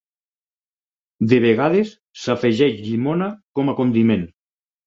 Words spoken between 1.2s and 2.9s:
De vegades s'afegeix